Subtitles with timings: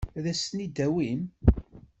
[0.17, 1.21] Ad as-ten-id-tawim?